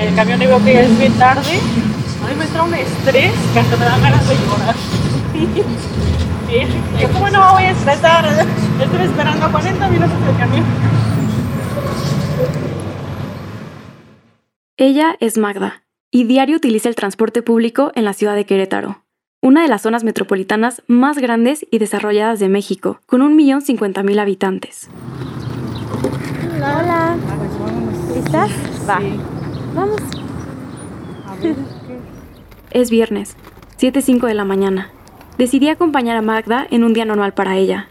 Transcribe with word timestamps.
el 0.00 0.14
camión 0.14 0.42
y 0.42 0.46
veo 0.46 0.62
que 0.64 0.80
es 0.80 0.98
bien 0.98 1.12
tarde, 1.14 1.40
a 1.50 2.28
mí 2.28 2.34
me 2.36 2.44
entra 2.44 2.62
un 2.62 2.74
estrés 2.74 3.32
que 3.52 3.58
hasta 3.60 3.76
me 3.76 3.84
da 3.84 3.98
ganas 3.98 4.28
de 4.28 4.34
llorar. 4.34 4.74
Yo, 7.00 7.08
¿cómo 7.12 7.28
no 7.30 7.46
me 7.46 7.52
voy 7.52 7.62
a 7.64 7.70
estresar? 7.70 8.26
Estoy 8.80 9.06
esperando 9.06 9.50
40 9.50 9.88
minutos 9.88 10.26
del 10.26 10.36
camión. 10.36 10.64
Ella 14.76 15.16
es 15.20 15.38
Magda 15.38 15.84
y 16.10 16.24
diario 16.24 16.56
utiliza 16.56 16.88
el 16.88 16.94
transporte 16.94 17.42
público 17.42 17.90
en 17.94 18.04
la 18.04 18.12
ciudad 18.12 18.36
de 18.36 18.44
Querétaro, 18.44 19.04
una 19.40 19.62
de 19.62 19.68
las 19.68 19.82
zonas 19.82 20.04
metropolitanas 20.04 20.82
más 20.86 21.18
grandes 21.18 21.66
y 21.70 21.78
desarrolladas 21.78 22.38
de 22.38 22.48
México, 22.48 23.00
con 23.06 23.20
1.050.000 23.20 24.20
habitantes. 24.20 24.88
Hola. 26.56 26.78
Hola. 26.80 27.16
¿Listas? 28.14 28.50
Va. 28.88 29.00
Vamos. 29.74 30.00
Es 32.70 32.90
viernes, 32.90 33.36
7.05 33.78 34.26
de 34.26 34.34
la 34.34 34.44
mañana. 34.44 34.90
Decidí 35.38 35.68
acompañar 35.68 36.16
a 36.16 36.22
Magda 36.22 36.66
en 36.70 36.84
un 36.84 36.92
día 36.92 37.04
normal 37.04 37.34
para 37.34 37.56
ella. 37.56 37.88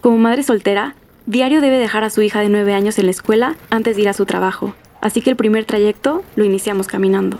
Como 0.00 0.18
madre 0.18 0.42
soltera, 0.42 0.94
diario 1.26 1.60
debe 1.60 1.78
dejar 1.78 2.04
a 2.04 2.10
su 2.10 2.22
hija 2.22 2.40
de 2.40 2.48
9 2.48 2.74
años 2.74 2.98
en 2.98 3.06
la 3.06 3.10
escuela 3.10 3.56
antes 3.70 3.96
de 3.96 4.02
ir 4.02 4.08
a 4.08 4.14
su 4.14 4.24
trabajo, 4.24 4.74
así 5.00 5.20
que 5.20 5.30
el 5.30 5.36
primer 5.36 5.64
trayecto 5.64 6.22
lo 6.36 6.44
iniciamos 6.44 6.86
caminando. 6.86 7.38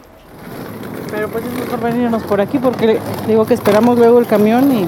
Pero 1.10 1.28
pues 1.28 1.44
es 1.44 1.52
mejor 1.58 1.80
venirnos 1.80 2.22
por 2.24 2.40
aquí 2.40 2.58
porque 2.58 2.98
digo 3.26 3.46
que 3.46 3.54
esperamos 3.54 3.98
luego 3.98 4.18
el 4.18 4.26
camión 4.26 4.70
y 4.72 4.86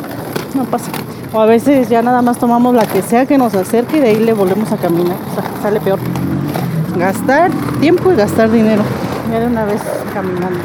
no 0.55 0.64
pasa. 0.64 0.91
O 1.33 1.41
a 1.41 1.47
veces 1.47 1.88
ya 1.88 2.02
nada 2.02 2.22
más 2.22 2.38
tomamos 2.38 2.75
la 2.75 2.86
que 2.86 3.02
sea 3.02 3.27
que 3.27 3.38
nos 3.38 3.55
acerque 3.55 3.98
y 3.98 4.00
de 4.00 4.09
ahí 4.09 4.19
le 4.19 4.33
volvemos 4.33 4.72
a 4.72 4.77
caminar. 4.77 5.16
O 5.30 5.34
sea, 5.34 5.45
sale 5.62 5.80
peor. 5.80 5.98
Gastar 6.97 7.50
tiempo 7.80 8.12
y 8.12 8.16
gastar 8.16 8.50
dinero. 8.50 8.83
Una 9.28 9.66
vez 9.66 9.82
caminando. 10.14 10.59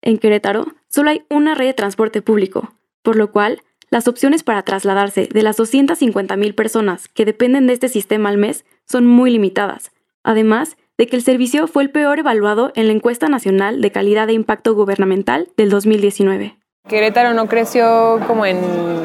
En 0.00 0.18
Querétaro 0.18 0.68
solo 0.88 1.10
hay 1.10 1.24
una 1.28 1.56
red 1.56 1.66
de 1.66 1.74
transporte 1.74 2.22
público, 2.22 2.72
por 3.02 3.16
lo 3.16 3.32
cual 3.32 3.62
las 3.90 4.06
opciones 4.06 4.44
para 4.44 4.62
trasladarse 4.62 5.28
de 5.32 5.42
las 5.42 5.58
250.000 5.58 6.54
personas 6.54 7.08
que 7.08 7.24
dependen 7.24 7.66
de 7.66 7.72
este 7.72 7.88
sistema 7.88 8.28
al 8.28 8.38
mes 8.38 8.64
son 8.86 9.06
muy 9.06 9.32
limitadas, 9.32 9.90
además 10.22 10.76
de 10.98 11.08
que 11.08 11.16
el 11.16 11.22
servicio 11.22 11.66
fue 11.66 11.82
el 11.82 11.90
peor 11.90 12.20
evaluado 12.20 12.70
en 12.76 12.86
la 12.86 12.92
encuesta 12.92 13.28
nacional 13.28 13.80
de 13.80 13.90
calidad 13.90 14.28
de 14.28 14.34
impacto 14.34 14.74
gubernamental 14.74 15.48
del 15.56 15.68
2019. 15.68 16.57
Querétaro 16.88 17.34
no 17.34 17.46
creció 17.48 18.18
como 18.26 18.46
en 18.46 18.58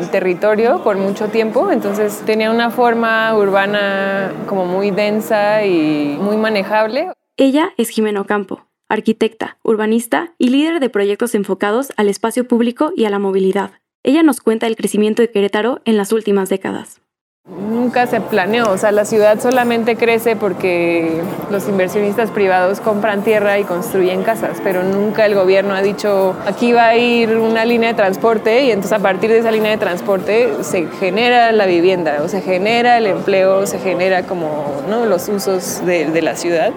territorio 0.09 0.81
por 0.83 0.95
mucho 0.95 1.27
tiempo, 1.27 1.69
entonces 1.69 2.23
tenía 2.25 2.49
una 2.49 2.69
forma 2.71 3.35
urbana 3.37 4.31
como 4.47 4.65
muy 4.65 4.89
densa 4.91 5.65
y 5.65 6.17
muy 6.19 6.37
manejable. 6.37 7.11
Ella 7.35 7.73
es 7.77 7.89
Jimena 7.89 8.21
Ocampo, 8.21 8.67
arquitecta, 8.87 9.57
urbanista 9.63 10.33
y 10.37 10.49
líder 10.49 10.79
de 10.79 10.89
proyectos 10.89 11.35
enfocados 11.35 11.91
al 11.97 12.07
espacio 12.07 12.47
público 12.47 12.93
y 12.95 13.03
a 13.03 13.09
la 13.09 13.19
movilidad. 13.19 13.71
Ella 14.01 14.23
nos 14.23 14.39
cuenta 14.39 14.67
el 14.67 14.77
crecimiento 14.77 15.21
de 15.21 15.29
Querétaro 15.29 15.81
en 15.83 15.97
las 15.97 16.13
últimas 16.13 16.47
décadas. 16.47 17.02
Nunca 17.49 18.07
se 18.07 18.21
planeó, 18.21 18.71
o 18.71 18.77
sea, 18.77 18.93
la 18.93 19.03
ciudad 19.03 19.37
solamente 19.41 19.97
crece 19.97 20.37
porque 20.37 21.21
los 21.51 21.67
inversionistas 21.67 22.31
privados 22.31 22.79
compran 22.79 23.21
tierra 23.21 23.59
y 23.59 23.65
construyen 23.65 24.23
casas, 24.23 24.61
pero 24.63 24.81
nunca 24.83 25.25
el 25.25 25.35
gobierno 25.35 25.73
ha 25.73 25.81
dicho, 25.81 26.37
aquí 26.45 26.71
va 26.71 26.87
a 26.87 26.95
ir 26.95 27.35
una 27.35 27.65
línea 27.65 27.89
de 27.89 27.95
transporte 27.95 28.63
y 28.63 28.71
entonces 28.71 28.93
a 28.93 28.99
partir 28.99 29.29
de 29.29 29.39
esa 29.39 29.51
línea 29.51 29.71
de 29.71 29.77
transporte 29.77 30.63
se 30.63 30.87
genera 30.87 31.51
la 31.51 31.65
vivienda, 31.65 32.23
o 32.23 32.29
se 32.29 32.39
genera 32.39 32.97
el 32.97 33.07
empleo, 33.07 33.67
se 33.67 33.77
genera 33.77 34.25
como 34.25 34.81
¿no? 34.87 35.05
los 35.05 35.27
usos 35.27 35.85
de, 35.85 36.09
de 36.09 36.21
la 36.21 36.37
ciudad. 36.37 36.71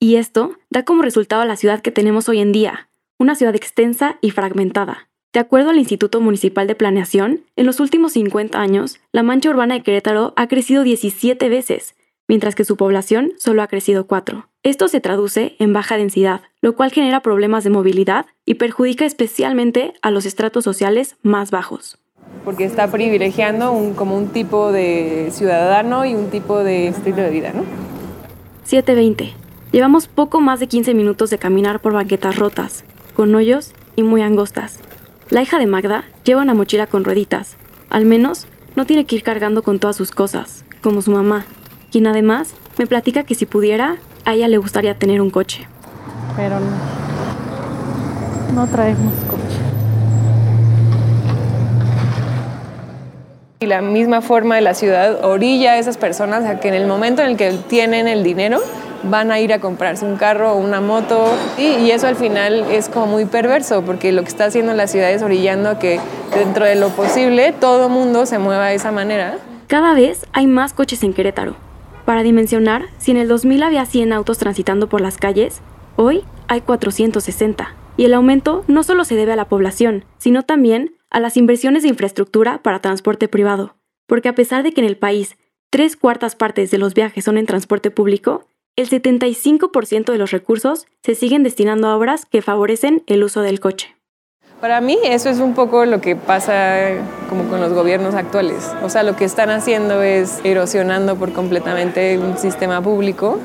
Y 0.00 0.16
esto 0.16 0.54
da 0.70 0.84
como 0.84 1.02
resultado 1.02 1.44
la 1.44 1.56
ciudad 1.56 1.82
que 1.82 1.90
tenemos 1.90 2.30
hoy 2.30 2.40
en 2.40 2.52
día, 2.52 2.88
una 3.18 3.34
ciudad 3.34 3.54
extensa 3.54 4.16
y 4.22 4.30
fragmentada, 4.30 5.10
de 5.32 5.40
acuerdo 5.40 5.70
al 5.70 5.78
Instituto 5.78 6.20
Municipal 6.20 6.66
de 6.66 6.74
Planeación, 6.74 7.40
en 7.56 7.64
los 7.64 7.80
últimos 7.80 8.12
50 8.12 8.60
años, 8.60 9.00
la 9.12 9.22
mancha 9.22 9.48
urbana 9.48 9.74
de 9.74 9.82
Querétaro 9.82 10.34
ha 10.36 10.46
crecido 10.46 10.82
17 10.82 11.48
veces, 11.48 11.94
mientras 12.28 12.54
que 12.54 12.64
su 12.64 12.76
población 12.76 13.32
solo 13.38 13.62
ha 13.62 13.66
crecido 13.66 14.06
4. 14.06 14.46
Esto 14.62 14.88
se 14.88 15.00
traduce 15.00 15.56
en 15.58 15.72
baja 15.72 15.96
densidad, 15.96 16.42
lo 16.60 16.76
cual 16.76 16.92
genera 16.92 17.20
problemas 17.20 17.64
de 17.64 17.70
movilidad 17.70 18.26
y 18.44 18.54
perjudica 18.54 19.06
especialmente 19.06 19.94
a 20.02 20.10
los 20.10 20.26
estratos 20.26 20.64
sociales 20.64 21.16
más 21.22 21.50
bajos. 21.50 21.98
Porque 22.44 22.64
está 22.64 22.90
privilegiando 22.90 23.72
un, 23.72 23.94
como 23.94 24.16
un 24.18 24.28
tipo 24.28 24.70
de 24.70 25.30
ciudadano 25.32 26.04
y 26.04 26.14
un 26.14 26.28
tipo 26.28 26.58
de 26.58 26.88
estilo 26.88 27.22
de 27.22 27.30
vida, 27.30 27.52
¿no? 27.54 27.64
7.20. 28.68 29.32
Llevamos 29.72 30.08
poco 30.08 30.42
más 30.42 30.60
de 30.60 30.66
15 30.66 30.92
minutos 30.92 31.30
de 31.30 31.38
caminar 31.38 31.80
por 31.80 31.94
banquetas 31.94 32.36
rotas, 32.36 32.84
con 33.16 33.34
hoyos 33.34 33.72
y 33.96 34.02
muy 34.02 34.20
angostas. 34.20 34.78
La 35.32 35.40
hija 35.40 35.58
de 35.58 35.64
Magda 35.66 36.04
lleva 36.24 36.42
una 36.42 36.52
mochila 36.52 36.86
con 36.86 37.04
rueditas. 37.04 37.56
Al 37.88 38.04
menos 38.04 38.46
no 38.76 38.84
tiene 38.84 39.06
que 39.06 39.16
ir 39.16 39.22
cargando 39.22 39.62
con 39.62 39.78
todas 39.78 39.96
sus 39.96 40.10
cosas, 40.10 40.62
como 40.82 41.00
su 41.00 41.10
mamá, 41.10 41.46
quien 41.90 42.06
además 42.06 42.52
me 42.76 42.86
platica 42.86 43.22
que 43.22 43.34
si 43.34 43.46
pudiera, 43.46 43.96
a 44.26 44.34
ella 44.34 44.46
le 44.48 44.58
gustaría 44.58 44.98
tener 44.98 45.22
un 45.22 45.30
coche. 45.30 45.66
Pero 46.36 46.60
no. 46.60 46.66
No 48.54 48.66
traemos 48.66 49.14
coche. 49.24 49.56
Y 53.60 53.66
la 53.68 53.80
misma 53.80 54.20
forma 54.20 54.56
de 54.56 54.60
la 54.60 54.74
ciudad 54.74 55.24
orilla 55.24 55.72
a 55.72 55.78
esas 55.78 55.96
personas 55.96 56.44
a 56.44 56.60
que 56.60 56.68
en 56.68 56.74
el 56.74 56.86
momento 56.86 57.22
en 57.22 57.28
el 57.30 57.36
que 57.38 57.52
tienen 57.70 58.06
el 58.06 58.22
dinero, 58.22 58.60
van 59.04 59.30
a 59.30 59.40
ir 59.40 59.52
a 59.52 59.60
comprarse 59.60 60.04
un 60.04 60.16
carro 60.16 60.52
o 60.52 60.56
una 60.56 60.80
moto 60.80 61.26
y, 61.58 61.90
eso 61.90 62.06
al 62.06 62.16
final 62.16 62.64
es 62.70 62.88
como 62.88 63.06
muy 63.06 63.26
perverso 63.26 63.82
porque 63.82 64.12
lo 64.12 64.22
que 64.22 64.28
está 64.28 64.46
haciendo 64.46 64.72
la 64.74 64.86
ciudad 64.86 65.10
es 65.10 65.22
orillando 65.22 65.70
a 65.70 65.78
que 65.78 66.00
dentro 66.34 66.64
de 66.64 66.74
lo 66.74 66.88
posible 66.90 67.52
todo 67.52 67.88
mundo 67.88 68.24
se 68.26 68.38
mueva 68.38 68.68
de 68.68 68.76
esa 68.76 68.92
manera. 68.92 69.38
Cada 69.66 69.94
vez 69.94 70.26
hay 70.32 70.46
más 70.46 70.72
coches 70.72 71.02
en 71.02 71.12
Querétaro. 71.12 71.56
Para 72.04 72.22
dimensionar, 72.22 72.86
si 72.98 73.10
en 73.10 73.16
el 73.16 73.28
2000 73.28 73.62
había 73.62 73.86
100 73.86 74.12
autos 74.12 74.38
transitando 74.38 74.88
por 74.88 75.00
las 75.00 75.18
calles, 75.18 75.60
hoy 75.96 76.24
hay 76.48 76.60
460. 76.60 77.74
Y 77.96 78.04
el 78.04 78.14
aumento 78.14 78.64
no 78.66 78.82
solo 78.82 79.04
se 79.04 79.14
debe 79.14 79.32
a 79.32 79.36
la 79.36 79.48
población, 79.48 80.04
sino 80.18 80.42
también 80.42 80.96
a 81.10 81.20
las 81.20 81.36
inversiones 81.36 81.82
de 81.82 81.90
infraestructura 81.90 82.62
para 82.62 82.80
transporte 82.80 83.28
privado. 83.28 83.76
Porque 84.06 84.28
a 84.28 84.34
pesar 84.34 84.62
de 84.62 84.72
que 84.72 84.80
en 84.80 84.86
el 84.86 84.96
país 84.96 85.36
tres 85.70 85.96
cuartas 85.96 86.34
partes 86.34 86.70
de 86.70 86.78
los 86.78 86.94
viajes 86.94 87.24
son 87.24 87.38
en 87.38 87.46
transporte 87.46 87.90
público, 87.90 88.46
el 88.76 88.88
75% 88.88 90.12
de 90.12 90.18
los 90.18 90.30
recursos 90.30 90.86
se 91.02 91.14
siguen 91.14 91.42
destinando 91.42 91.88
a 91.88 91.96
obras 91.96 92.24
que 92.24 92.42
favorecen 92.42 93.02
el 93.06 93.22
uso 93.22 93.42
del 93.42 93.60
coche. 93.60 93.94
Para 94.60 94.80
mí 94.80 94.96
eso 95.04 95.28
es 95.28 95.40
un 95.40 95.54
poco 95.54 95.84
lo 95.86 96.00
que 96.00 96.14
pasa 96.14 96.92
como 97.28 97.48
con 97.48 97.60
los 97.60 97.72
gobiernos 97.72 98.14
actuales. 98.14 98.70
O 98.82 98.88
sea, 98.88 99.02
lo 99.02 99.16
que 99.16 99.24
están 99.24 99.50
haciendo 99.50 100.02
es 100.02 100.40
erosionando 100.44 101.16
por 101.16 101.32
completamente 101.32 102.16
un 102.16 102.38
sistema 102.38 102.80
público 102.80 103.40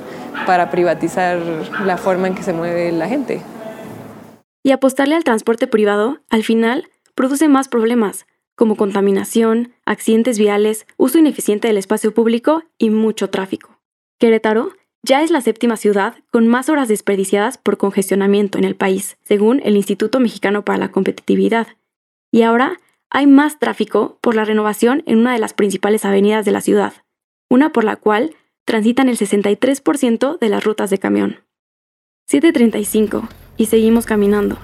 para 0.46 0.70
privatizar 0.70 1.40
la 1.84 1.98
forma 1.98 2.28
en 2.28 2.36
que 2.36 2.44
se 2.44 2.54
mueve 2.54 2.92
la 2.92 3.08
gente. 3.08 3.42
Y 4.64 4.72
apostarle 4.72 5.16
al 5.16 5.24
transporte 5.24 5.66
privado, 5.66 6.20
al 6.30 6.44
final, 6.44 6.88
produce 7.16 7.48
más 7.48 7.68
problemas, 7.68 8.28
como 8.56 8.76
contaminación, 8.76 9.74
accidentes 9.86 10.38
viales, 10.38 10.86
uso 10.98 11.18
ineficiente 11.18 11.68
del 11.68 11.78
espacio 11.78 12.14
público 12.14 12.64
y 12.78 12.92
mucho 12.92 13.30
tráfico. 13.30 13.80
Querétaro 14.20 14.72
ya 15.04 15.24
es 15.24 15.32
la 15.32 15.42
séptima 15.42 15.78
ciudad 15.78 16.16
con 16.32 16.48
más 16.48 16.70
horas 16.70 16.88
desperdiciadas 16.88 17.58
por 17.58 17.78
congestionamiento 17.78 18.58
en 18.58 18.64
el 18.64 18.76
país, 18.76 19.18
según 19.24 19.62
el 19.64 19.76
Instituto 19.76 20.20
Mexicano 20.20 20.66
para 20.66 20.80
la 20.80 20.92
Competitividad. 20.92 21.68
Y 22.32 22.42
ahora 22.42 22.80
hay 23.10 23.28
más 23.28 23.60
tráfico 23.60 24.18
por 24.22 24.36
la 24.36 24.46
renovación 24.46 25.04
en 25.06 25.20
una 25.20 25.34
de 25.34 25.40
las 25.40 25.54
principales 25.54 26.04
avenidas 26.04 26.46
de 26.46 26.52
la 26.52 26.62
ciudad, 26.62 26.94
una 27.50 27.72
por 27.72 27.84
la 27.84 27.96
cual 27.96 28.36
transitan 28.66 29.08
el 29.08 29.18
63% 29.18 30.40
de 30.40 30.50
las 30.50 30.64
rutas 30.64 30.90
de 30.90 30.98
camión. 30.98 31.38
7.35 32.30 33.30
y 33.56 33.68
seguimos 33.68 34.06
caminando. 34.06 34.58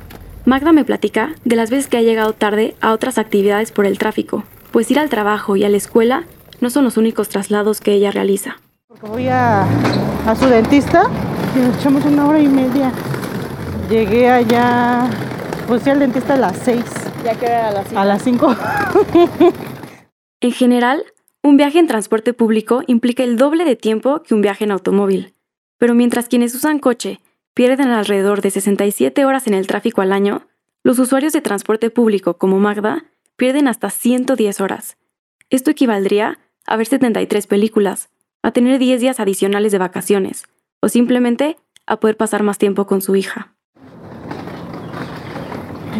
Magda 0.46 0.74
me 0.74 0.84
platica 0.84 1.36
de 1.46 1.56
las 1.56 1.70
veces 1.70 1.88
que 1.88 1.98
ha 1.98 2.02
llegado 2.02 2.34
tarde 2.34 2.76
a 2.82 2.92
otras 2.92 3.18
actividades 3.18 3.72
por 3.72 3.86
el 3.86 3.98
tráfico, 3.98 4.44
pues 4.72 4.92
ir 4.92 5.00
al 5.00 5.10
trabajo 5.10 5.56
y 5.56 5.64
a 5.64 5.70
la 5.70 5.78
escuela 5.78 6.26
no 6.60 6.70
son 6.70 6.84
los 6.84 6.98
únicos 6.98 7.30
traslados 7.30 7.80
que 7.80 7.94
ella 7.94 8.12
realiza. 8.12 8.58
Porque 8.88 9.08
voy 9.08 9.28
a, 9.30 9.66
a 10.26 10.36
su 10.36 10.46
dentista 10.48 11.10
y 11.56 11.60
nos 11.60 11.78
echamos 11.78 12.06
una 12.06 12.28
hora 12.28 12.40
y 12.40 12.48
media. 12.48 12.92
Llegué 13.90 14.30
allá, 14.30 15.10
pues 15.68 15.84
fui 15.84 15.92
al 15.92 16.00
dentista 16.00 16.36
a 16.36 16.38
las 16.38 16.58
6. 16.60 16.84
Ya 17.26 17.36
que 17.38 17.48
a 17.48 17.72
las 17.72 17.88
5. 17.88 18.00
A 18.00 18.06
las 18.06 18.24
5. 18.24 18.56
en 20.42 20.52
general, 20.52 21.04
un 21.42 21.58
viaje 21.58 21.80
en 21.80 21.88
transporte 21.88 22.34
público 22.34 22.84
implica 22.88 23.24
el 23.24 23.38
doble 23.38 23.66
de 23.66 23.76
tiempo 23.76 24.24
que 24.24 24.34
un 24.34 24.42
viaje 24.42 24.64
en 24.64 24.72
automóvil. 24.72 25.34
Pero 25.78 25.94
mientras 25.94 26.30
quienes 26.30 26.56
usan 26.56 26.80
coche 26.80 27.20
pierden 27.54 27.90
alrededor 27.90 28.42
de 28.42 28.52
67 28.52 29.26
horas 29.26 29.48
en 29.48 29.54
el 29.54 29.68
tráfico 29.68 30.02
al 30.02 30.14
año, 30.14 30.48
los 30.84 31.00
usuarios 31.00 31.34
de 31.34 31.42
transporte 31.42 31.90
público 31.90 32.38
como 32.38 32.60
Magda 32.60 33.06
pierden 33.36 33.68
hasta 33.68 33.90
110 33.90 34.62
horas. 34.62 34.98
Esto 35.50 35.72
equivaldría 35.72 36.40
a 36.66 36.78
ver 36.78 36.88
73 36.88 37.46
películas, 37.48 38.10
a 38.44 38.52
tener 38.52 38.78
10 38.78 39.02
días 39.02 39.20
adicionales 39.20 39.72
de 39.72 39.80
vacaciones, 39.80 40.44
o 40.82 40.90
simplemente 40.90 41.58
a 41.88 42.00
poder 42.00 42.18
pasar 42.18 42.44
más 42.44 42.58
tiempo 42.58 42.86
con 42.86 43.02
su 43.02 43.16
hija. 43.16 43.56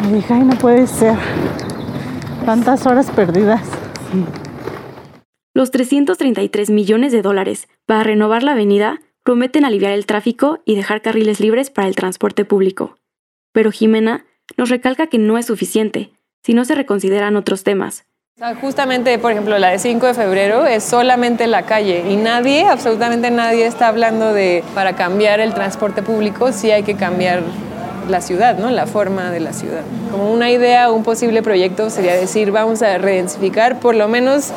Y 0.04 0.14
dije, 0.14 0.34
ay, 0.34 0.44
no 0.44 0.56
puede 0.56 0.86
ser. 0.86 1.18
Tantas 2.46 2.86
horas 2.86 3.10
perdidas. 3.10 3.68
Los 5.54 5.72
333 5.72 6.70
millones 6.70 7.12
de 7.12 7.22
dólares 7.22 7.70
para 7.86 8.04
renovar 8.04 8.44
la 8.44 8.52
avenida 8.52 9.02
prometen 9.24 9.66
aliviar 9.66 9.94
el 9.94 10.06
tráfico 10.06 10.62
y 10.66 10.76
dejar 10.76 11.02
carriles 11.02 11.40
libres 11.40 11.70
para 11.70 11.88
el 11.88 11.96
transporte 11.96 12.44
público. 12.44 12.98
Pero 13.54 13.72
Jimena 13.72 14.26
nos 14.58 14.70
recalca 14.70 15.08
que 15.08 15.20
no 15.20 15.38
es 15.38 15.46
suficiente 15.46 16.12
si 16.44 16.54
no 16.54 16.66
se 16.66 16.76
reconsideran 16.76 17.38
otros 17.38 17.64
temas. 17.64 18.06
Justamente, 18.60 19.18
por 19.20 19.32
ejemplo, 19.32 19.58
la 19.60 19.70
de 19.70 19.80
5 19.80 20.08
de 20.08 20.14
febrero 20.14 20.66
es 20.66 20.84
solamente 20.84 21.48
la 21.48 21.64
calle 21.64 22.04
y 22.10 22.16
nadie, 22.16 22.66
absolutamente 22.66 23.32
nadie 23.32 23.66
está 23.66 23.88
hablando 23.88 24.34
de 24.34 24.64
para 24.74 24.96
cambiar 24.96 25.40
el 25.40 25.54
transporte 25.54 26.02
público, 26.02 26.52
sí 26.52 26.72
hay 26.72 26.84
que 26.84 26.96
cambiar 26.96 27.42
la 28.10 28.22
ciudad, 28.22 28.58
¿no? 28.58 28.70
la 28.70 28.86
forma 28.86 29.32
de 29.32 29.40
la 29.40 29.54
ciudad. 29.54 29.84
Como 30.12 30.32
una 30.32 30.50
idea 30.50 30.92
un 30.92 31.04
posible 31.04 31.42
proyecto 31.42 31.90
sería 31.90 32.16
decir, 32.16 32.52
vamos 32.52 32.82
a 32.82 32.98
redensificar 32.98 33.80
por 33.80 33.96
lo 33.96 34.08
menos 34.08 34.52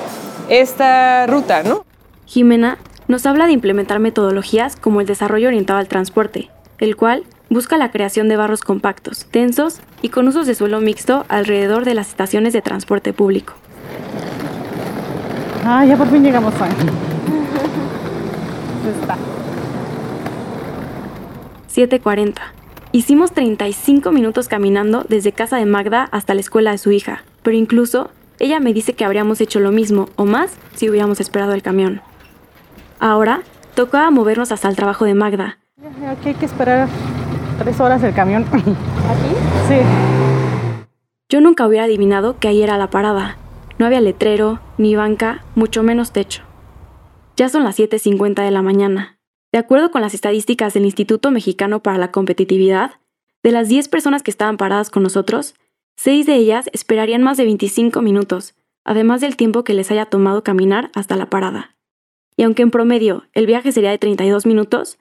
esta 0.49 1.27
ruta. 1.27 1.63
¿no? 1.63 1.85
Jimena 2.25 2.79
nos 3.07 3.25
habla 3.25 3.47
de 3.47 3.53
implementar 3.53 4.01
metodologías 4.01 4.75
como 4.75 5.01
el 5.01 5.07
desarrollo 5.07 5.49
orientado 5.49 5.79
al 5.79 5.87
transporte, 5.87 6.51
el 6.79 6.97
cual 6.97 7.25
busca 7.51 7.77
la 7.77 7.93
creación 7.93 8.29
de 8.29 8.37
barros 8.37 8.63
compactos, 8.63 9.27
densos 9.31 9.81
y 10.03 10.09
con 10.09 10.27
usos 10.27 10.47
de 10.47 10.55
suelo 10.57 10.81
mixto 10.81 11.25
alrededor 11.29 11.85
de 11.85 11.95
las 11.95 12.09
estaciones 12.09 12.53
de 12.53 12.63
transporte 12.63 13.13
público. 13.13 13.53
Ah, 15.65 15.85
ya 15.85 15.97
por 15.97 16.09
fin 16.09 16.23
llegamos 16.23 16.55
a... 16.61 16.67
Está. 18.89 19.17
7.40. 21.75 22.35
Hicimos 22.93 23.33
35 23.33 24.13
minutos 24.13 24.49
caminando 24.49 25.05
desde 25.09 25.33
casa 25.33 25.57
de 25.57 25.67
Magda 25.67 26.09
hasta 26.13 26.35
la 26.35 26.41
escuela 26.41 26.71
de 26.71 26.79
su 26.79 26.93
hija, 26.93 27.25
pero 27.43 27.57
incluso 27.57 28.11
ella 28.39 28.61
me 28.61 28.73
dice 28.73 28.95
que 28.95 29.05
habríamos 29.05 29.41
hecho 29.41 29.61
lo 29.61 29.73
mismo 29.73 30.09
o 30.17 30.25
más 30.25 30.53
si 30.75 30.89
hubiéramos 30.89 31.21
esperado 31.21 31.53
el 31.53 31.63
camión. 31.63 32.01
Ahora 33.01 33.43
tocaba 33.75 34.11
movernos 34.11 34.53
hasta 34.53 34.69
el 34.69 34.77
trabajo 34.77 35.05
de 35.05 35.15
Magda. 35.15 35.59
Aquí 36.09 36.29
hay 36.29 36.35
que 36.35 36.47
esperar 36.47 36.89
tres 37.59 37.81
horas 37.81 38.03
el 38.03 38.15
camión. 38.15 38.45
¿Aquí? 38.45 39.35
Sí. 39.69 39.77
Yo 41.29 41.41
nunca 41.41 41.67
hubiera 41.67 41.85
adivinado 41.85 42.39
que 42.39 42.49
ahí 42.49 42.63
era 42.63 42.79
la 42.79 42.89
parada. 42.89 43.37
No 43.79 43.87
había 43.87 44.01
letrero, 44.01 44.61
ni 44.79 44.97
banca, 44.97 45.45
mucho 45.55 45.83
menos 45.83 46.13
techo. 46.13 46.43
Ya 47.37 47.49
son 47.49 47.65
las 47.65 47.79
7.50 47.79 48.43
de 48.43 48.51
la 48.51 48.63
mañana. 48.63 49.19
De 49.53 49.59
acuerdo 49.59 49.91
con 49.91 50.01
las 50.01 50.15
estadísticas 50.15 50.75
del 50.75 50.87
Instituto 50.87 51.31
Mexicano 51.31 51.83
para 51.83 51.99
la 51.99 52.11
Competitividad, 52.11 52.93
de 53.43 53.53
las 53.53 53.69
10 53.69 53.89
personas 53.89 54.23
que 54.23 54.31
estaban 54.31 54.57
paradas 54.57 54.91
con 54.91 55.03
nosotros, 55.03 55.55
6 55.97 56.27
de 56.27 56.35
ellas 56.35 56.71
esperarían 56.73 57.23
más 57.23 57.37
de 57.37 57.45
25 57.45 58.03
minutos, 58.03 58.55
además 58.85 59.21
del 59.21 59.37
tiempo 59.37 59.65
que 59.65 59.75
les 59.75 59.91
haya 59.91 60.07
tomado 60.07 60.43
caminar 60.43 60.91
hasta 60.95 61.17
la 61.17 61.31
parada. 61.31 61.77
Y 62.37 62.43
aunque 62.43 62.63
en 62.63 62.71
promedio 62.71 63.25
el 63.33 63.47
viaje 63.47 63.73
sería 63.73 63.91
de 63.91 63.99
32 63.99 64.47
minutos, 64.47 64.99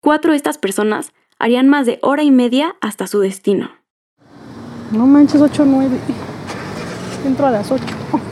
cuatro 0.00 0.32
de 0.32 0.36
estas 0.36 0.58
personas 0.58 1.12
harían 1.38 1.68
más 1.68 1.86
de 1.86 1.98
hora 2.02 2.22
y 2.22 2.30
media 2.30 2.76
hasta 2.80 3.06
su 3.06 3.20
destino. 3.20 3.70
No 4.92 5.06
manches, 5.06 5.40
8 5.40 5.62
o 5.62 5.66
9. 5.66 5.98
Entro 7.26 7.46
a 7.46 7.50
las 7.50 7.72
8. 7.72 7.84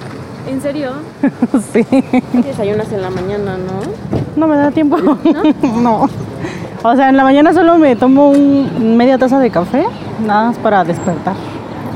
¿En 0.49 0.61
serio? 0.61 0.93
sí. 1.73 1.85
Desayunas 2.33 2.93
en 2.93 3.03
la 3.03 3.11
mañana, 3.11 3.57
¿no? 3.57 3.81
No 4.37 4.47
me 4.47 4.57
da 4.57 4.71
tiempo. 4.71 4.99
¿No? 4.99 5.19
no. 5.81 6.09
O 6.83 6.97
sea, 6.97 7.09
en 7.09 7.17
la 7.17 7.25
mañana 7.25 7.53
solo 7.53 7.77
me 7.77 7.97
tomo 7.97 8.31
un, 8.31 8.97
media 8.97 9.19
taza 9.19 9.41
de 9.41 9.51
café, 9.51 9.85
nada 10.25 10.49
más 10.49 10.59
para 10.59 10.85
despertar. 10.85 11.35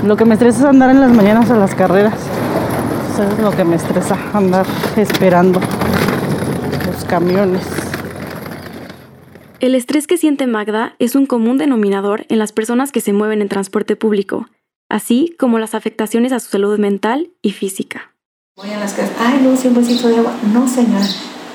Lo 0.04 0.16
que 0.16 0.24
me 0.24 0.34
estresa 0.34 0.58
es 0.60 0.64
andar 0.64 0.90
en 0.90 1.00
las 1.00 1.12
mañanas 1.12 1.50
a 1.50 1.56
las 1.56 1.74
carreras. 1.74 2.14
Eso 3.12 3.22
es 3.22 3.38
lo 3.38 3.52
que 3.52 3.64
me 3.64 3.76
estresa, 3.76 4.16
andar 4.32 4.66
esperando 4.96 5.60
los 6.86 7.04
camiones. 7.04 7.66
El 9.60 9.74
estrés 9.74 10.06
que 10.06 10.16
siente 10.16 10.46
Magda 10.46 10.94
es 10.98 11.14
un 11.14 11.26
común 11.26 11.58
denominador 11.58 12.26
en 12.28 12.38
las 12.38 12.52
personas 12.52 12.90
que 12.90 13.00
se 13.00 13.12
mueven 13.12 13.42
en 13.42 13.48
transporte 13.48 13.94
público, 13.94 14.46
así 14.88 15.34
como 15.38 15.58
las 15.58 15.74
afectaciones 15.74 16.32
a 16.32 16.40
su 16.40 16.50
salud 16.50 16.78
mental 16.78 17.30
y 17.42 17.52
física. 17.52 18.14
Voy 18.56 18.70
a 18.70 18.78
las 18.78 18.94
casas, 18.94 19.16
ay, 19.20 19.42
Lucy, 19.44 19.68
un 19.68 19.74
vasito 19.74 20.08
de 20.08 20.16
agua. 20.16 20.36
No, 20.52 20.66
señora, 20.68 21.06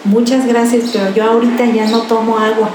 muchas 0.06 0.48
gracias, 0.48 0.92
pero 0.94 1.14
yo 1.14 1.24
ahorita 1.24 1.66
ya 1.66 1.90
no 1.90 2.04
tomo 2.04 2.38
agua. 2.38 2.70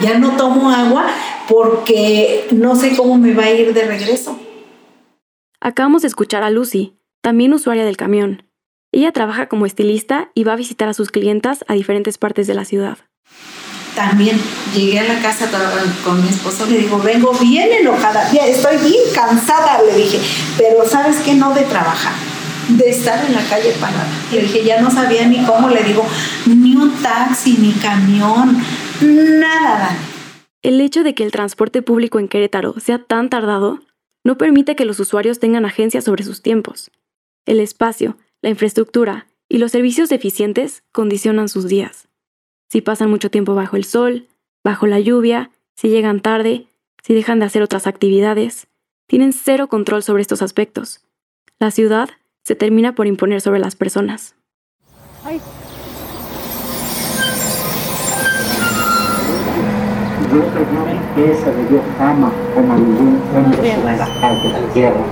Ya 0.00 0.18
no 0.18 0.36
tomo 0.36 0.70
agua 0.70 1.06
porque 1.48 2.48
no 2.52 2.76
sé 2.76 2.96
cómo 2.96 3.18
me 3.18 3.34
va 3.34 3.44
a 3.44 3.50
ir 3.50 3.72
de 3.72 3.86
regreso. 3.86 4.38
Acabamos 5.60 6.02
de 6.02 6.08
escuchar 6.08 6.42
a 6.42 6.50
Lucy, 6.50 6.96
también 7.22 7.52
usuaria 7.52 7.84
del 7.84 7.96
camión. 7.96 8.44
Ella 8.92 9.12
trabaja 9.12 9.48
como 9.48 9.66
estilista 9.66 10.30
y 10.34 10.44
va 10.44 10.52
a 10.52 10.56
visitar 10.56 10.88
a 10.88 10.94
sus 10.94 11.10
clientas 11.10 11.64
a 11.68 11.74
diferentes 11.74 12.18
partes 12.18 12.46
de 12.46 12.54
la 12.54 12.64
ciudad 12.64 12.98
también 13.96 14.38
llegué 14.72 15.00
a 15.00 15.14
la 15.14 15.20
casa 15.20 15.48
con 16.04 16.22
mi 16.22 16.28
esposo, 16.28 16.66
le 16.66 16.78
digo, 16.78 17.00
vengo 17.00 17.32
bien 17.32 17.72
enojada, 17.72 18.30
estoy 18.30 18.76
bien 18.76 19.02
cansada, 19.12 19.82
le 19.82 19.96
dije, 19.96 20.20
pero 20.56 20.86
¿sabes 20.88 21.16
qué? 21.24 21.34
No 21.34 21.52
de 21.52 21.62
trabajar, 21.62 22.12
de 22.68 22.90
estar 22.90 23.24
en 23.24 23.34
la 23.34 23.42
calle 23.48 23.72
parada. 23.80 24.06
Le 24.30 24.42
dije, 24.42 24.62
ya 24.62 24.80
no 24.80 24.90
sabía 24.90 25.26
ni 25.26 25.44
cómo, 25.44 25.70
le 25.70 25.82
digo, 25.82 26.06
ni 26.46 26.76
un 26.76 26.92
taxi, 27.02 27.56
ni 27.58 27.72
camión, 27.72 28.62
nada. 29.00 29.96
El 30.62 30.80
hecho 30.80 31.02
de 31.02 31.14
que 31.14 31.24
el 31.24 31.32
transporte 31.32 31.82
público 31.82 32.18
en 32.20 32.28
Querétaro 32.28 32.74
sea 32.78 32.98
tan 32.98 33.30
tardado 33.30 33.80
no 34.24 34.36
permite 34.36 34.76
que 34.76 34.84
los 34.84 35.00
usuarios 35.00 35.40
tengan 35.40 35.64
agencia 35.64 36.02
sobre 36.02 36.24
sus 36.24 36.42
tiempos. 36.42 36.90
El 37.46 37.60
espacio, 37.60 38.18
la 38.42 38.50
infraestructura 38.50 39.26
y 39.48 39.58
los 39.58 39.72
servicios 39.72 40.10
eficientes 40.10 40.82
condicionan 40.92 41.48
sus 41.48 41.68
días 41.68 42.05
si 42.68 42.80
pasan 42.80 43.10
mucho 43.10 43.30
tiempo 43.30 43.54
bajo 43.54 43.76
el 43.76 43.84
sol, 43.84 44.28
bajo 44.64 44.86
la 44.86 45.00
lluvia, 45.00 45.50
si 45.76 45.88
llegan 45.88 46.20
tarde, 46.20 46.66
si 47.02 47.14
dejan 47.14 47.38
de 47.38 47.46
hacer 47.46 47.62
otras 47.62 47.86
actividades. 47.86 48.66
Tienen 49.06 49.32
cero 49.32 49.68
control 49.68 50.02
sobre 50.02 50.22
estos 50.22 50.42
aspectos. 50.42 51.04
La 51.58 51.70
ciudad 51.70 52.10
se 52.42 52.56
termina 52.56 52.94
por 52.94 53.06
imponer 53.06 53.40
sobre 53.40 53.60
las 53.60 53.76
personas. 53.76 54.34
Ay. 55.24 55.40
esa 61.16 61.50
de 61.50 61.80
fama 61.96 62.30
como 62.54 62.74
ningún 62.74 63.22
hombre 63.34 63.70
en 63.70 63.84
la 63.86 63.96
calle 64.20 64.52
de 64.52 64.66
tierra. 64.74 65.04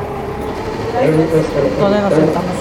Todos 1.79 2.03
nos 2.03 2.15
sentamos. 2.15 2.53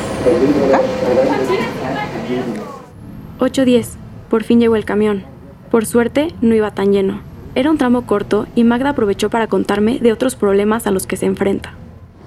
8.10. 3.40 4.03
Por 4.34 4.44
fin 4.44 4.60
llegó 4.60 4.76
el 4.76 4.84
camión. 4.84 5.26
Por 5.70 5.86
suerte, 5.86 6.34
no 6.42 6.56
iba 6.56 6.72
tan 6.72 6.92
lleno. 6.92 7.20
Era 7.54 7.70
un 7.70 7.78
tramo 7.78 8.08
corto 8.08 8.48
y 8.56 8.64
Magda 8.64 8.90
aprovechó 8.90 9.30
para 9.30 9.46
contarme 9.46 10.00
de 10.00 10.12
otros 10.12 10.36
problemas 10.36 10.88
a 10.88 10.90
los 10.90 11.06
que 11.06 11.18
se 11.18 11.28
enfrenta. 11.28 11.74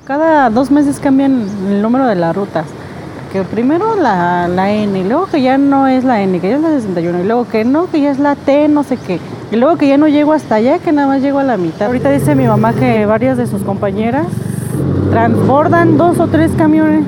Cada 0.04 0.48
dos 0.50 0.70
meses 0.70 1.00
cambian 1.00 1.48
el 1.66 1.82
número 1.82 2.06
de 2.06 2.14
las 2.14 2.36
rutas. 2.36 2.66
Que 3.32 3.42
primero 3.42 3.96
la, 3.96 4.46
la 4.46 4.70
N, 4.72 4.96
y 4.96 5.02
luego 5.02 5.26
que 5.26 5.42
ya 5.42 5.58
no 5.58 5.88
es 5.88 6.04
la 6.04 6.22
N, 6.22 6.38
que 6.38 6.50
ya 6.50 6.54
es 6.54 6.62
la 6.62 6.68
61, 6.68 7.24
y 7.24 7.26
luego 7.26 7.48
que 7.48 7.64
no, 7.64 7.90
que 7.90 8.00
ya 8.00 8.12
es 8.12 8.20
la 8.20 8.36
T, 8.36 8.68
no 8.68 8.84
sé 8.84 8.98
qué. 8.98 9.18
Y 9.50 9.56
luego 9.56 9.76
que 9.76 9.88
ya 9.88 9.98
no 9.98 10.06
llego 10.06 10.32
hasta 10.32 10.54
allá, 10.54 10.78
que 10.78 10.92
nada 10.92 11.08
más 11.08 11.22
llego 11.22 11.40
a 11.40 11.42
la 11.42 11.56
mitad. 11.56 11.88
Ahorita 11.88 12.12
dice 12.12 12.36
mi 12.36 12.46
mamá 12.46 12.72
que 12.72 13.04
varias 13.04 13.36
de 13.36 13.48
sus 13.48 13.62
compañeras 13.62 14.28
transbordan 15.10 15.98
dos 15.98 16.20
o 16.20 16.28
tres 16.28 16.52
camiones 16.56 17.02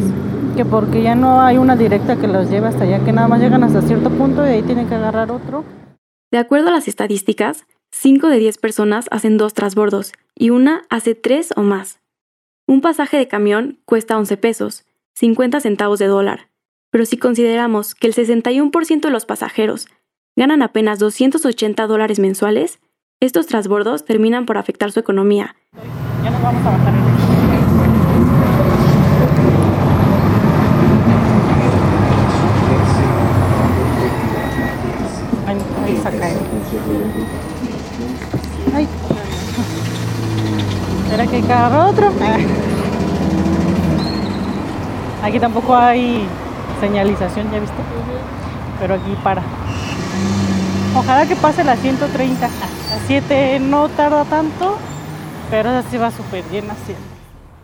que 0.58 0.64
porque 0.64 1.04
ya 1.04 1.14
no 1.14 1.40
hay 1.40 1.56
una 1.56 1.76
directa 1.76 2.16
que 2.16 2.26
los 2.26 2.50
lleve 2.50 2.66
hasta 2.66 2.82
allá, 2.82 3.04
que 3.04 3.12
nada 3.12 3.28
más 3.28 3.40
llegan 3.40 3.62
hasta 3.62 3.80
cierto 3.80 4.10
punto 4.10 4.44
y 4.44 4.50
ahí 4.50 4.62
tienen 4.62 4.88
que 4.88 4.96
agarrar 4.96 5.30
otro. 5.30 5.64
De 6.32 6.38
acuerdo 6.38 6.66
a 6.66 6.72
las 6.72 6.88
estadísticas, 6.88 7.64
5 7.92 8.26
de 8.26 8.38
10 8.38 8.58
personas 8.58 9.06
hacen 9.12 9.38
dos 9.38 9.54
trasbordos 9.54 10.14
y 10.34 10.50
una 10.50 10.82
hace 10.90 11.14
3 11.14 11.50
o 11.54 11.62
más. 11.62 12.00
Un 12.66 12.80
pasaje 12.80 13.16
de 13.18 13.28
camión 13.28 13.78
cuesta 13.84 14.18
11 14.18 14.36
pesos, 14.36 14.84
50 15.14 15.60
centavos 15.60 16.00
de 16.00 16.08
dólar, 16.08 16.48
pero 16.90 17.04
si 17.04 17.18
consideramos 17.18 17.94
que 17.94 18.08
el 18.08 18.14
61% 18.14 19.00
de 19.00 19.10
los 19.10 19.26
pasajeros 19.26 19.86
ganan 20.34 20.62
apenas 20.62 20.98
280 20.98 21.86
dólares 21.86 22.18
mensuales, 22.18 22.80
estos 23.20 23.46
trasbordos 23.46 24.04
terminan 24.04 24.44
por 24.44 24.58
afectar 24.58 24.90
su 24.90 24.98
economía. 24.98 25.54
Ya 26.24 26.30
nos 26.32 26.42
vamos 26.42 26.66
a 26.66 26.70
bajar 26.72 27.47
Ay. 38.74 38.88
¿Será 41.10 41.26
que 41.26 41.36
agarrar 41.38 41.88
otro? 41.88 42.12
Aquí 45.22 45.40
tampoco 45.40 45.76
hay 45.76 46.26
señalización, 46.80 47.50
¿ya 47.50 47.58
viste? 47.58 47.76
Pero 48.80 48.94
aquí 48.94 49.16
para. 49.22 49.42
Ojalá 50.96 51.26
que 51.26 51.36
pase 51.36 51.64
la 51.64 51.76
130. 51.76 52.46
La 52.46 52.50
7 53.06 53.60
no 53.60 53.88
tarda 53.88 54.24
tanto, 54.24 54.76
pero 55.50 55.70
esa 55.70 55.90
sí 55.90 55.96
va 55.98 56.10
súper 56.10 56.44
llena 56.50 56.74
siempre. 56.86 57.04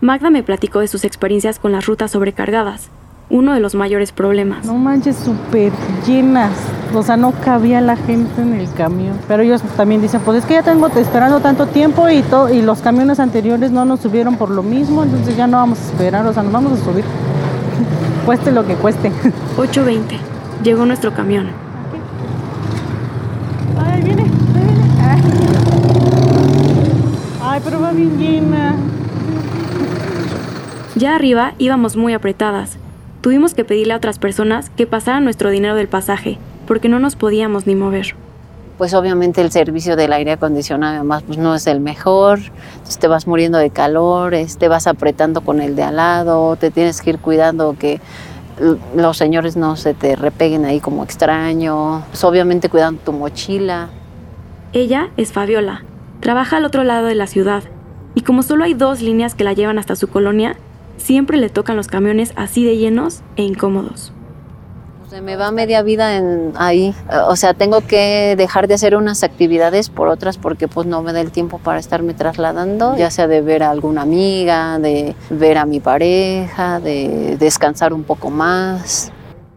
Magda 0.00 0.30
me 0.30 0.42
platicó 0.42 0.80
de 0.80 0.88
sus 0.88 1.04
experiencias 1.04 1.58
con 1.58 1.72
las 1.72 1.86
rutas 1.86 2.10
sobrecargadas, 2.10 2.88
uno 3.30 3.54
de 3.54 3.60
los 3.60 3.74
mayores 3.74 4.12
problemas. 4.12 4.66
No 4.66 4.74
manches, 4.74 5.16
súper 5.16 5.72
llenas. 6.06 6.52
O 6.94 7.02
sea, 7.02 7.16
no 7.16 7.32
cabía 7.32 7.80
la 7.80 7.96
gente 7.96 8.40
en 8.42 8.54
el 8.54 8.70
camión. 8.72 9.16
Pero 9.26 9.42
ellos 9.42 9.62
también 9.76 10.00
dicen, 10.00 10.20
pues 10.24 10.38
es 10.38 10.44
que 10.46 10.54
ya 10.54 10.62
tengo 10.62 10.86
esperando 10.88 11.40
tanto 11.40 11.66
tiempo 11.66 12.08
y, 12.08 12.22
to- 12.22 12.48
y 12.52 12.62
los 12.62 12.80
camiones 12.80 13.18
anteriores 13.20 13.70
no 13.72 13.84
nos 13.84 14.00
subieron 14.00 14.36
por 14.36 14.50
lo 14.50 14.62
mismo, 14.62 15.02
entonces 15.02 15.36
ya 15.36 15.46
no 15.46 15.56
vamos 15.56 15.78
a 15.80 15.82
esperar, 15.82 16.24
o 16.26 16.32
sea, 16.32 16.42
nos 16.44 16.52
vamos 16.52 16.72
a 16.80 16.84
subir. 16.84 17.04
cueste 18.26 18.52
lo 18.52 18.64
que 18.66 18.74
cueste. 18.74 19.10
8.20. 19.56 20.02
Llegó 20.62 20.86
nuestro 20.86 21.12
camión. 21.12 21.48
Ay, 23.84 24.02
viene, 24.02 24.22
viene. 24.22 25.02
Ay. 25.02 25.20
Ay, 27.42 27.60
pero 27.64 27.80
va 27.80 27.90
bien 27.92 28.18
llena. 28.18 28.76
Ya 30.96 31.14
arriba 31.16 31.54
íbamos 31.58 31.96
muy 31.96 32.14
apretadas. 32.14 32.76
Tuvimos 33.20 33.54
que 33.54 33.64
pedirle 33.64 33.94
a 33.94 33.96
otras 33.96 34.18
personas 34.18 34.70
que 34.70 34.86
pasaran 34.86 35.24
nuestro 35.24 35.50
dinero 35.50 35.74
del 35.74 35.88
pasaje, 35.88 36.38
porque 36.64 36.88
no 36.88 36.98
nos 36.98 37.16
podíamos 37.16 37.66
ni 37.66 37.74
mover. 37.74 38.14
pues 38.78 38.92
obviamente 38.92 39.40
el 39.40 39.52
servicio 39.52 39.94
del 39.94 40.12
aire 40.12 40.32
acondicionado 40.32 40.96
además 40.96 41.22
pues 41.22 41.38
no 41.38 41.54
es 41.54 41.66
el 41.68 41.78
mejor, 41.78 42.40
entonces 42.72 42.98
te 42.98 43.06
vas 43.06 43.26
muriendo 43.26 43.58
de 43.58 43.70
calor, 43.70 44.34
te 44.58 44.68
vas 44.68 44.88
apretando 44.88 45.42
con 45.42 45.60
el 45.60 45.76
de 45.76 45.84
al 45.84 45.96
lado, 45.96 46.56
te 46.56 46.72
tienes 46.72 47.00
que 47.00 47.10
ir 47.10 47.18
cuidando 47.20 47.76
que 47.78 48.00
los 48.96 49.16
señores 49.16 49.56
no 49.56 49.76
se 49.76 49.94
te 49.94 50.16
repeguen 50.16 50.64
ahí 50.64 50.80
como 50.80 51.04
extraño, 51.04 52.04
pues 52.10 52.24
obviamente 52.24 52.68
cuidando 52.68 53.00
tu 53.02 53.12
mochila. 53.12 53.88
Ella 54.72 55.10
es 55.16 55.32
Fabiola. 55.32 55.84
Trabaja 56.20 56.56
al 56.56 56.64
otro 56.64 56.84
lado 56.84 57.06
de 57.06 57.14
la 57.14 57.26
ciudad. 57.26 57.62
Y 58.14 58.22
como 58.22 58.42
solo 58.42 58.64
hay 58.64 58.74
dos 58.74 59.02
líneas 59.02 59.34
que 59.34 59.44
la 59.44 59.52
llevan 59.52 59.78
hasta 59.78 59.96
su 59.96 60.08
colonia, 60.08 60.56
siempre 60.96 61.36
le 61.36 61.48
tocan 61.48 61.76
los 61.76 61.88
camiones 61.88 62.32
así 62.36 62.64
de 62.64 62.76
llenos 62.76 63.22
e 63.36 63.42
incómodos. 63.42 64.13
Se 65.08 65.20
me 65.20 65.36
va 65.36 65.50
media 65.50 65.82
vida 65.82 66.16
en 66.16 66.52
ahí, 66.56 66.94
eh, 67.10 67.16
o 67.28 67.36
sea, 67.36 67.54
tengo 67.54 67.82
que 67.86 68.34
dejar 68.36 68.68
de 68.68 68.74
hacer 68.74 68.96
unas 68.96 69.22
actividades 69.22 69.90
por 69.90 70.08
otras 70.08 70.38
porque 70.38 70.66
pues 70.66 70.86
no 70.86 71.02
me 71.02 71.12
da 71.12 71.20
el 71.20 71.30
tiempo 71.30 71.58
para 71.58 71.78
estarme 71.78 72.14
trasladando, 72.14 72.96
ya 72.96 73.10
sea 73.10 73.26
de 73.26 73.40
ver 73.40 73.62
a 73.62 73.70
alguna 73.70 74.02
amiga, 74.02 74.78
de 74.78 75.14
ver 75.30 75.58
a 75.58 75.66
mi 75.66 75.80
pareja, 75.80 76.80
de 76.80 77.36
descansar 77.38 77.92
un 77.92 78.04
poco 78.04 78.30
más. 78.30 79.12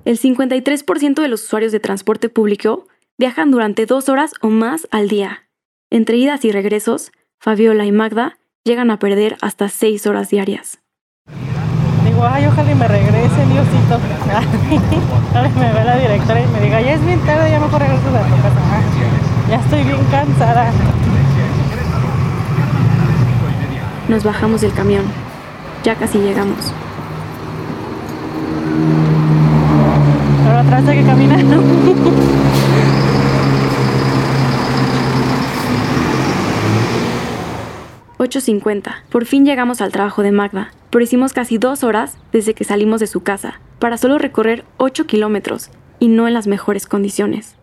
El 0.05 0.19
53% 0.19 1.21
de 1.21 1.27
los 1.27 1.43
usuarios 1.43 1.71
de 1.71 1.79
transporte 1.79 2.29
público 2.29 2.87
viajan 3.17 3.51
durante 3.51 3.85
dos 3.85 4.09
horas 4.09 4.31
o 4.41 4.49
más 4.49 4.87
al 4.91 5.07
día. 5.07 5.49
Entre 5.89 6.17
idas 6.17 6.45
y 6.45 6.51
regresos, 6.51 7.11
Fabiola 7.39 7.85
y 7.85 7.91
Magda 7.91 8.37
llegan 8.63 8.91
a 8.91 8.99
perder 8.99 9.37
hasta 9.41 9.69
seis 9.69 10.05
horas 10.07 10.29
diarias. 10.29 10.79
Digo, 12.17 12.29
ay, 12.33 12.47
ojalá 12.47 12.71
y 12.71 12.73
me 12.73 12.87
regrese, 12.87 13.45
Diosito. 13.45 13.99
Ojalá 15.29 15.49
y 15.49 15.59
me 15.59 15.71
ve 15.71 15.83
la 15.85 15.97
directora 15.97 16.41
y 16.41 16.47
me 16.47 16.61
diga, 16.61 16.81
ya 16.81 16.93
es 16.95 17.05
bien 17.05 17.19
tarde, 17.19 17.51
ya 17.51 17.59
mejor 17.59 17.79
regreso 17.79 18.07
a 18.07 18.23
tu 18.23 18.35
casa. 18.41 18.59
Ah, 18.71 18.81
Ya 19.51 19.57
estoy 19.57 19.83
bien 19.83 20.03
cansada. 20.09 20.71
Nos 24.07 24.23
bajamos 24.23 24.61
del 24.61 24.73
camión. 24.73 25.03
Ya 25.83 25.93
casi 25.93 26.17
llegamos. 26.17 26.73
Pero 30.43 30.57
atrás 30.57 30.87
hay 30.87 30.97
que 30.97 31.05
caminar. 31.05 31.45
8.50. 38.17 38.91
Por 39.09 39.25
fin 39.25 39.45
llegamos 39.45 39.81
al 39.81 39.91
trabajo 39.91 40.23
de 40.23 40.31
Magda, 40.31 40.71
pero 40.89 41.03
hicimos 41.03 41.33
casi 41.33 41.57
dos 41.57 41.83
horas 41.83 42.17
desde 42.31 42.53
que 42.53 42.63
salimos 42.63 42.99
de 42.99 43.07
su 43.07 43.21
casa, 43.21 43.61
para 43.79 43.97
solo 43.97 44.17
recorrer 44.17 44.65
8 44.77 45.05
kilómetros 45.07 45.69
y 45.99 46.07
no 46.07 46.27
en 46.27 46.33
las 46.33 46.47
mejores 46.47 46.87
condiciones. 46.87 47.55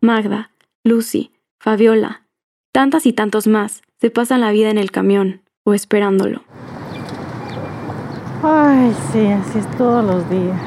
Magda, 0.00 0.52
Lucy, 0.84 1.32
Fabiola, 1.58 2.26
tantas 2.72 3.06
y 3.06 3.12
tantos 3.12 3.46
más 3.46 3.82
se 4.00 4.10
pasan 4.10 4.40
la 4.40 4.50
vida 4.50 4.70
en 4.70 4.78
el 4.78 4.90
camión 4.90 5.42
o 5.64 5.74
esperándolo. 5.74 6.44
Ay, 8.42 8.94
sí, 9.12 9.26
así 9.26 9.58
es 9.58 9.70
todos 9.76 10.04
los 10.04 10.28
días. 10.30 10.60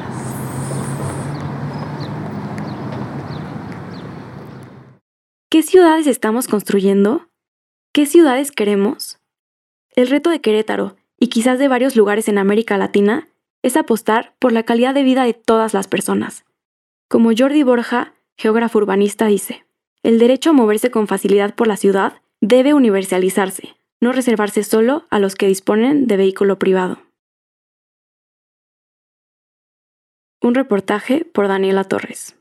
¿Qué 5.48 5.62
ciudades 5.62 6.06
estamos 6.06 6.46
construyendo? 6.46 7.28
¿Qué 7.92 8.06
ciudades 8.06 8.52
queremos? 8.52 9.18
El 9.96 10.08
reto 10.08 10.30
de 10.30 10.40
Querétaro, 10.40 10.96
y 11.20 11.28
quizás 11.28 11.58
de 11.58 11.68
varios 11.68 11.94
lugares 11.94 12.28
en 12.28 12.38
América 12.38 12.78
Latina, 12.78 13.28
es 13.62 13.76
apostar 13.76 14.34
por 14.38 14.52
la 14.52 14.64
calidad 14.64 14.94
de 14.94 15.02
vida 15.02 15.22
de 15.24 15.34
todas 15.34 15.74
las 15.74 15.86
personas. 15.86 16.44
Como 17.08 17.30
Jordi 17.36 17.62
Borja, 17.62 18.14
geógrafo 18.36 18.78
urbanista, 18.78 19.26
dice, 19.26 19.66
el 20.02 20.18
derecho 20.18 20.50
a 20.50 20.54
moverse 20.54 20.90
con 20.90 21.06
facilidad 21.06 21.54
por 21.54 21.66
la 21.66 21.76
ciudad 21.76 22.22
debe 22.40 22.72
universalizarse, 22.72 23.76
no 24.00 24.12
reservarse 24.12 24.64
solo 24.64 25.06
a 25.10 25.18
los 25.18 25.34
que 25.34 25.46
disponen 25.46 26.06
de 26.06 26.16
vehículo 26.16 26.58
privado. 26.58 27.02
Un 30.42 30.54
reportaje 30.54 31.26
por 31.26 31.48
Daniela 31.48 31.84
Torres. 31.84 32.39